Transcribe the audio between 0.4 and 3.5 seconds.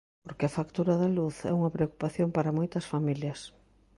a factura da luz é unha preocupación para moitas familias.